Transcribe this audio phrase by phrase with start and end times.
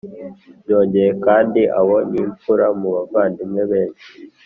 [0.63, 4.09] Byongeye kandi abo ni imfura mu bavandimwe benshi